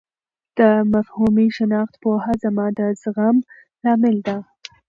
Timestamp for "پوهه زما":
2.03-2.65